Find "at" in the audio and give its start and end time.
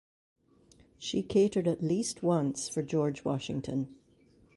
1.67-1.83